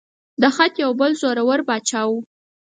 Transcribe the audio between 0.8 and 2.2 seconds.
یو بل زوره ور باچا و.